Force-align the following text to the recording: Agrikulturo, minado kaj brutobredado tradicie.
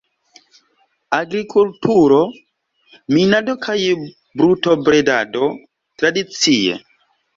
Agrikulturo, 1.17 2.17
minado 3.17 3.55
kaj 3.67 3.77
brutobredado 4.41 5.55
tradicie. 6.01 6.81